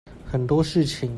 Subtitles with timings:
[0.25, 1.07] 很多事情